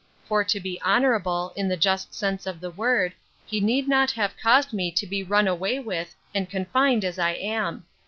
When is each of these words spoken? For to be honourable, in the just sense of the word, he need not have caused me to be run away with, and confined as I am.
For 0.25 0.43
to 0.43 0.59
be 0.59 0.81
honourable, 0.81 1.53
in 1.55 1.67
the 1.67 1.77
just 1.77 2.11
sense 2.15 2.47
of 2.47 2.59
the 2.59 2.71
word, 2.71 3.13
he 3.45 3.61
need 3.61 3.87
not 3.87 4.09
have 4.09 4.33
caused 4.35 4.73
me 4.73 4.89
to 4.89 5.05
be 5.05 5.21
run 5.21 5.47
away 5.47 5.77
with, 5.77 6.15
and 6.33 6.49
confined 6.49 7.05
as 7.05 7.19
I 7.19 7.33
am. 7.33 7.85